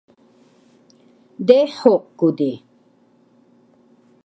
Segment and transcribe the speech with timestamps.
[1.47, 2.51] Dehuk ku di